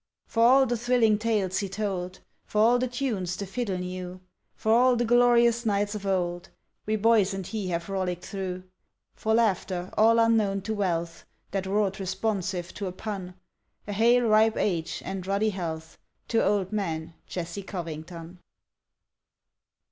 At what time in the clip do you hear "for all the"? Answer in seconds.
0.25-0.77, 2.47-2.87, 4.55-5.05